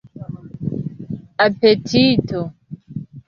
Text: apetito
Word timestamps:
apetito 1.45 2.39